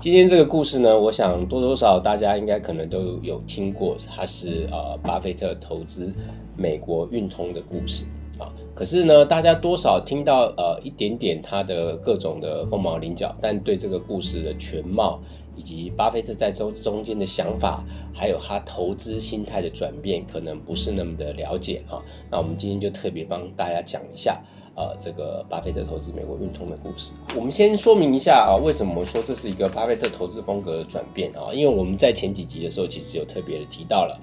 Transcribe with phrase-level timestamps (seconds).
[0.00, 6.10] 今天这个故事呢，我想多多少少大家应该可能都有听过，它是呃巴菲特投资
[6.56, 8.06] 美国运通的故事
[8.38, 8.50] 啊。
[8.74, 15.20] 可是呢，大家多少听到呃一点点他的各种的凤毛麟角，但对这个故事的全貌
[15.54, 22.00] 以及巴菲特在中中间的想法，还有他投资心态的转变，可能不是那么的了解啊。
[22.30, 24.42] 那我们今天就特别帮大家讲一下。
[24.76, 31.52] 呃，这个巴菲特投资美国运通的故事，我们先说明一下啊，为什么说这是一个巴菲特投资风格的转变啊？
[31.52, 34.20] 因为我们在前几集的时候，其实有特别的提到了，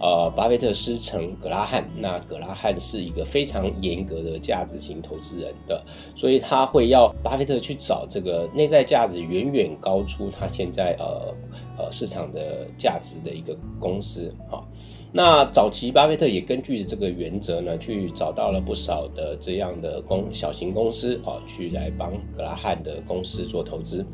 [0.00, 5.80] 呃，巴菲特师承格拉汉，那格拉汉是一个非常严格的价值型投资人的，
[6.16, 11.34] 所以他会要巴菲特去找这个内在价值远远高出他现在呃
[11.78, 14.64] 呃市场的价值的一个公司啊。
[15.12, 24.06] 那早期巴菲特也根据这个原则呢，去找到了不少的这样的公小型公司啊，去来帮格拉汉的公司做投资。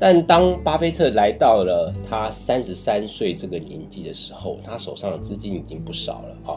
[0.00, 6.56] 但当巴菲特来到了他三十三岁这个年纪的时候，他手上的资金已经不少了啊，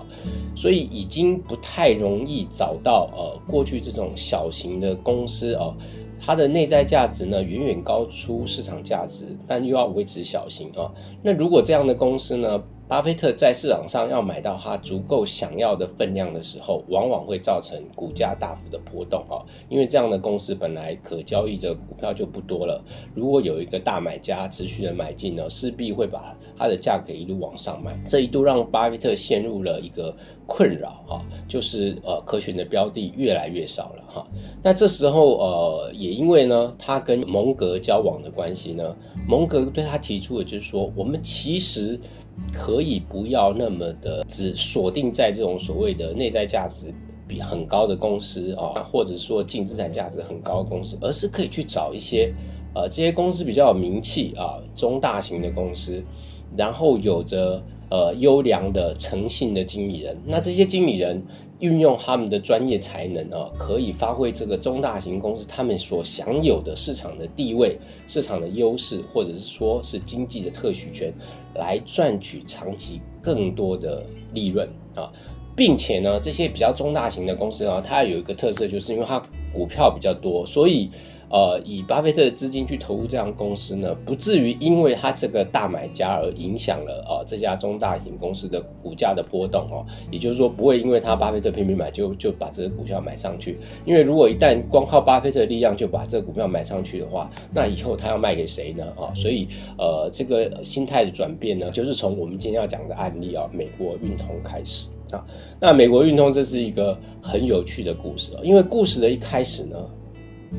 [0.55, 5.76] 所以已经不太容易找到呃过去这种小型的公司哦，
[6.17, 10.89] 它的内在价值呢远远高出市场价值，但又要维持小型啊。
[11.22, 12.64] 那如果这样的公司呢？
[12.92, 19.39] 巴菲特在市场上要买到他足够想要的分量的时候，往往会造成股价大幅的波动啊，
[19.70, 22.83] 因为这样的公司本来可交易的股票就不多了，
[23.16, 30.14] 如果有一个大买家持续的买进呢，势必会把它的价格一路往上卖，这一度让巴菲特陷入了一个
[30.45, 34.28] 困扰啊，就是呃可选的标的越来越少了哈。
[34.61, 38.94] 那这时候呃也因为呢他跟蒙格交往的关系呢，
[39.26, 41.98] 蒙格对他提出的就是说，我们其实。
[42.54, 46.94] 可以不要那么的只锁定在这种所谓的内在价值
[47.28, 52.33] 比很高的公司啊，或者说净资产价值很高的公司，而是可以去找一些
[52.76, 56.04] 呃这些公司比较有名气啊中大型的公司，
[56.58, 61.24] 然后有着呃优良的诚信的经理人，那这些经理人。
[61.62, 71.14] 运用他们的专业才能啊，可以发挥这个中大型公司他们所享有的市场的地位、市场的优势，或者是说是经济的特许权，
[71.54, 74.04] 来赚取长期更多的
[74.34, 75.14] 利润啊，
[75.56, 79.22] 并且呢，这些比较中大型的公司啊，它有一个特色，就是因为它
[79.54, 80.90] 股票比较多，所以。
[81.31, 89.86] 呃，以巴菲特的资金去投入这样公司呢，不至于因为他这个大买家而影响了啊这家中大型公司的股价的波动哦。
[90.11, 93.58] 也就是说，不会因为他巴菲特拼命买就就把这个股票买上去。
[93.86, 98.86] 因为如果一旦光靠巴菲特的力量就把这个股票买上去的话，那以后他要卖给谁呢？
[98.98, 105.25] 啊，所以呃，这个心态的转变呢，就是从我们今天要讲的案例啊，美国运通开始啊。
[105.61, 109.77] 那美国运通这是一个很有趣的故事啊，因为故事的一开始呢。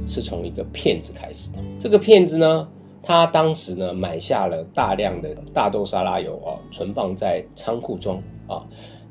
[0.07, 1.59] 是从一个骗子开始的。
[1.79, 2.69] 这个骗子呢，
[3.03, 8.65] 他当时呢买下了大量的大豆沙拉油啊，存放在仓库中啊。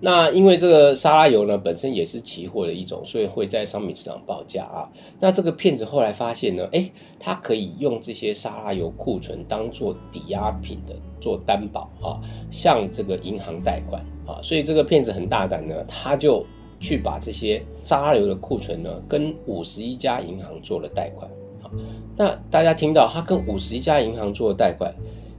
[0.04, 4.90] 那因为这个沙拉油呢本身也是期货的一种，所以会在商品市场报价啊。
[5.20, 6.90] 那这个骗子后来发现呢，哎，
[7.20, 12.18] 他可以用这些沙拉油库存当做抵押品的做担保啊，
[12.50, 14.42] 向这个银行贷款啊。
[14.42, 16.46] 所以这个骗子很大胆呢，他就。
[16.82, 21.30] 去把这些沙拉油的库存呢，跟五十一家银行做了贷款。
[21.62, 21.72] 好，
[22.18, 24.92] 那大家听到他跟五十一家银行做了贷款，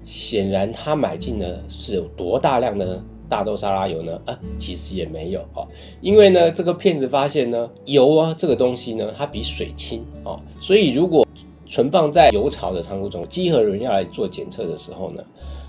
[0.04, 4.20] 显然他买进的是有多大量的大豆沙拉油呢？
[4.24, 5.66] 啊，其实也没有啊，
[6.00, 11.26] 因为呢，这个骗子发现呢，油啊这个东西呢，它比水轻啊，所以如果
[11.66, 15.20] 存放在油槽的仓库中，稽核人要来做检测的时候呢，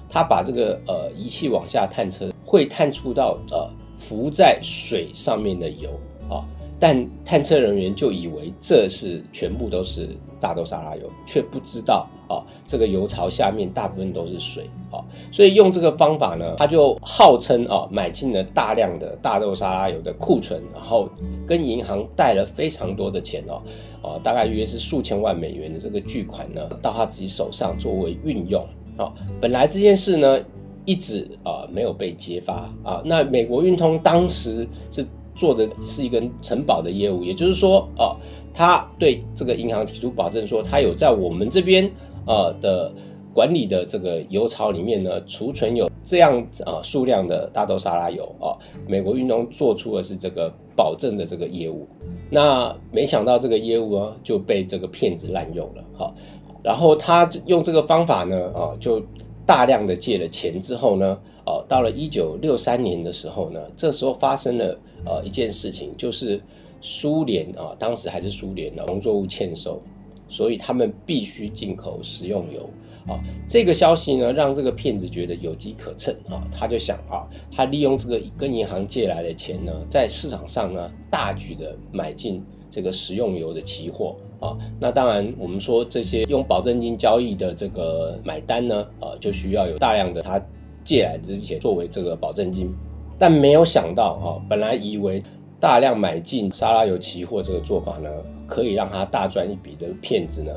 [0.08, 3.68] 他把这个呃仪器往下探测，会探出到呃。
[4.04, 5.90] 浮在水上面的油
[6.30, 6.44] 啊，
[6.78, 10.10] 但探测人员就以为这是全部都是
[10.42, 15.00] 大豆沙拉油，却不知道啊，这个油槽下面大部分都是水啊，
[15.32, 21.10] 所以用这个方法呢，他就号称啊买进了大量的大豆沙拉油的库存，然后
[21.48, 23.62] 跟银行贷了非常多的钱哦，
[24.02, 28.62] 啊，大概约是数千万美元的这个巨款呢，到他自己手上作为运用
[28.98, 30.40] 啊，本来这件事呢。
[30.86, 38.16] 一直啊没有被揭发啊，那美国运通当时是做的是一个承保的业务，也就是说啊，
[38.54, 41.90] 他对这个银行提出保证，说他有在我们这边
[42.28, 42.92] 呃的
[43.34, 48.52] 管理的这个油槽里面呢储存有这样啊数量的大豆沙拉油啊，
[48.88, 51.88] 美国运通做出的是这个保证的这个业务，
[52.30, 56.14] 那没想到这个业务啊就被这个骗子滥用了，好，
[56.62, 59.02] 然后他用这个方法呢啊就。
[59.46, 66.42] 大量的借了钱之后呢，哦，到了一九六三年的时候呢，这时候发生了呃一件事情，就是
[66.82, 69.82] 苏联啊，当时还是苏联的农作物欠收，
[70.30, 72.70] 所以他们必须进口食用油。
[73.06, 84.58] 啊，这个消息呢，让这个骗子觉得有机可乘啊，他就想啊，他利用这个跟银行借来的钱呢，在市场上呢，大举的买进这个食用油的期货啊。
[84.80, 90.42] 那当然，我们说这些用保证金交易的这个买单呢，啊，就需要有大量的他
[90.84, 92.74] 借来的这些作为这个保证金。
[93.18, 95.24] 但没有想到啊，本来以为
[95.60, 98.10] 大量买进沙拉油期货这个做法呢，
[98.46, 100.52] 可以让他大赚一笔的骗子呢。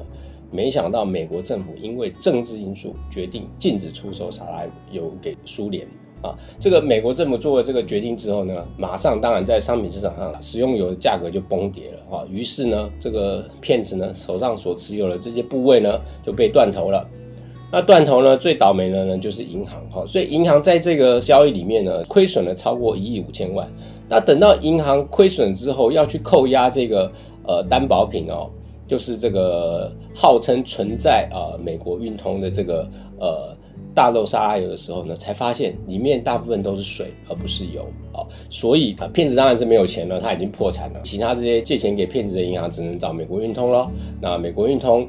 [0.51, 4.63] 没想到美国政府因为政治因素决定禁止出售沙拉
[4.93, 5.87] 油给苏联
[6.27, 6.35] 啊！
[6.59, 12.25] 这个美国政府做了这个决定之后呢，马上当然在商品市场上食用油的价格就崩跌了啊！
[12.31, 17.07] 于是呢，这个骗子呢手上所持有的这些部位呢就被断头了。
[17.73, 23.69] 那断头呢最倒霉的呢就是银行哈，所以银行在这个交易里面呢亏损了超过一亿五千万。
[24.09, 27.11] 那等到银行亏损之后要去扣押这个
[27.47, 28.51] 呃担保品哦。
[28.89, 32.89] 就是这个号称存在啊美国运通的这个
[33.19, 33.53] 呃
[33.97, 38.21] 大豆沙拉油的时候呢，才发现里面大部分都是水而不是油啊，
[38.51, 43.91] 所以啊骗子当然是没有钱了，他已经破产了，其他这些借钱给骗子的银行只能找美国运通咯。
[44.21, 45.09] 那美国运通。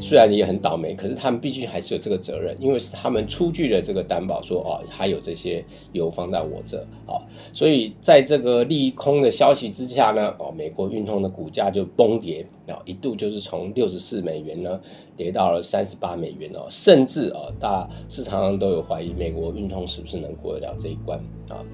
[0.00, 7.18] 虽然也很倒霉，可是他们必须还是有这个责任，因为是他们出具了这个担保，说哦，还有这些油放在我这啊，
[7.52, 14.80] 所以在这个利空的消息之下呢，哦，美国运通的股价就崩跌啊，一度就是从六十四美元呢
[15.16, 21.18] 跌到了三十八美元哦，甚至啊，大市场上都有怀疑美国运通是不是能过得了这一关
[21.48, 21.64] 啊。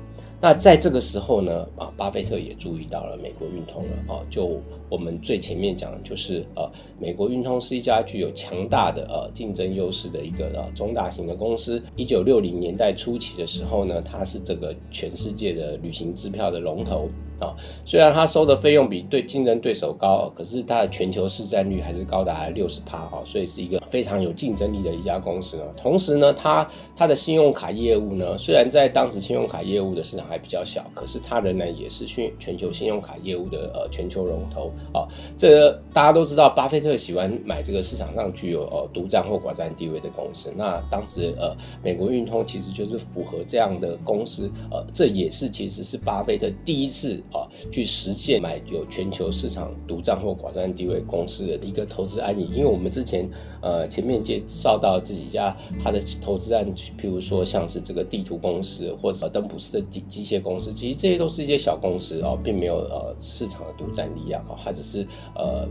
[0.44, 4.20] 那在这个时候呢，啊，巴菲特也注意到了美国运通了啊。
[4.28, 4.60] 就
[4.90, 6.70] 我们最前面讲，就是呃，
[7.00, 11.82] 美国运通是一家具有强大的呃竞争优势的一个呃中大型的公司。
[11.96, 17.08] 一九六零年代初期的时候呢，它是这个全世界的旅行支票的龙头。
[17.40, 17.54] 啊，
[17.84, 25.64] 虽然它收的费用比对竞争对手高，可是它的全球市占率还是高达六十趴啊，所以是一个非常有竞争力的一家公司呢。
[25.76, 26.66] 同时呢，它
[26.96, 35.06] 它的信用卡业务呢，虽然在当时信用卡业务的市场还比较小，可是它仍然也是全全球信用卡业务的呃全球龙头啊。
[35.36, 40.52] 这大家都知道，巴菲特喜欢买这个市场上具有呃独占或寡占地位的公司。
[40.56, 47.20] 那当时呃，美国运通其实就是符合这样的公司，呃，这也是其实是巴菲特第一次。
[47.34, 53.28] grandpa 去实现买有全球市场独占或寡占地位公司的一个投资案例，因为我们之前
[53.60, 56.64] 呃前面介绍到自己家它的投资案，
[57.00, 65.66] 譬如说像是这个地图公司或者登普斯的机机械公司，其实这些都是一些小公司哦，并没有呃市场的独占力量哦，它只是呃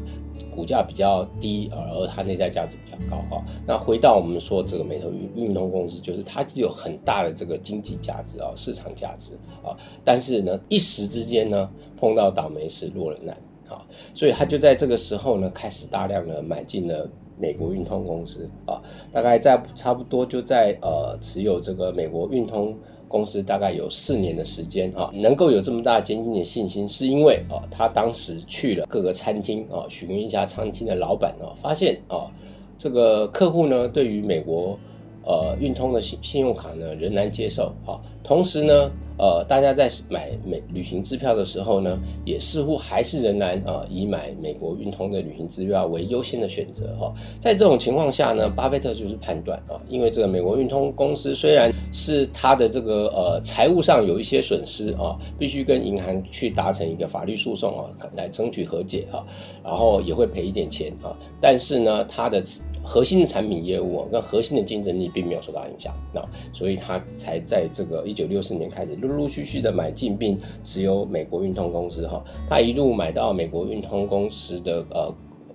[0.55, 3.45] 股价比较低，而它内在价值比较高哈。
[3.67, 9.33] 那回到我们说这个美投运运通公司，就是它有很大的这个经济价值啊，市场价值
[9.63, 11.43] 啊，但是呢一时之间。
[11.43, 13.37] 呢，碰到倒霉事落了难，
[13.69, 13.81] 啊，
[14.13, 17.09] 所以他就在这个时候呢，开始大量的买进了
[17.39, 18.49] 美国运通公司。
[18.65, 18.81] 啊，
[19.11, 22.77] 大概在差不多就在呃持有这个美国运通
[23.07, 24.91] 公司大概有四年的时间。
[24.91, 32.29] 啊，能够有这么大坚定的信心，是因为啊，他当时去了各个餐厅啊，询问一下餐厅的老板啊，发现啊，
[32.77, 34.77] 这个客户呢，对于美国
[35.25, 37.73] 呃运通的信信用卡呢，仍然接受。
[37.85, 38.91] 啊，同时呢。
[39.17, 47.13] 呃，大家在买美旅行支票的时候呢，也似乎还是仍然啊以买美国运通的旅行支票为优先的选择哈。
[47.39, 59.23] 在这种情况下呢，巴菲特就是判断啊，因为这个美国运通公司虽然是他的这个呃财务上有一些损失啊，必须跟银行去达成一个法律诉讼啊，来争取和解啊，
[59.63, 62.43] 然后也会赔一点钱啊，但是呢，他的。
[62.83, 66.21] 核心的产品业务跟核心的竞争力并没有受到影响，那
[66.51, 75.13] 所以他才在这个一九六四年开始陆陆续续的买进并持有美国运通公司哈，他一路买到美国运通公司的呃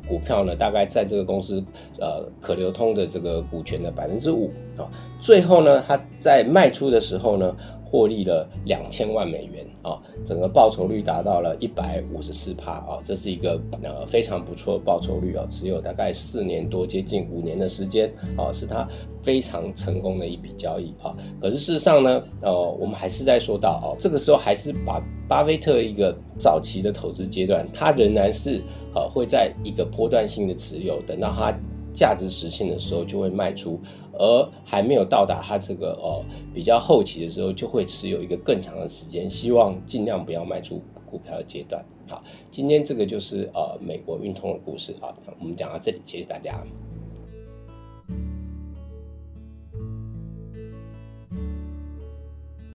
[0.08, 1.62] 股票呢，大概在这个公司
[2.00, 4.88] 呃可流通的这个股权的百分之五啊，
[5.20, 7.54] 最后呢他在卖出的时候呢。
[7.90, 18.86] 获利了两千万美元啊，整个报酬率达到了一百五十四帕啊，这是一个呃非常不错的报酬率啊，只有大概四年多，接近五年的时间啊，是他
[19.22, 21.16] 非常成功的一笔交易啊。
[21.40, 28.60] 可是事实上呢，呃，我们还是在说到哦，这个时候还是把巴菲特一个早期的投资阶段，他仍然是
[28.94, 31.58] 呃会在一个波段性的持有，等到他。
[31.98, 33.80] 价值实现的时候就会卖出，
[34.12, 36.24] 而还没有到达它这个呃
[36.54, 41.84] 比较后期的时候，就会持有一个更长的时间，希望尽量不要卖出股票的阶段。
[42.06, 46.62] 好，今天这个就是呃美国运通的故事啊，我们讲到这里，谢谢大家。